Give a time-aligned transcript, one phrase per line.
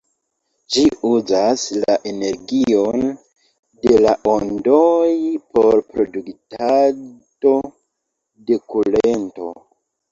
[0.75, 3.05] Ĝi uzas la energion
[3.85, 5.13] de la ondoj
[5.53, 7.57] por produktado
[8.51, 9.53] de kurento.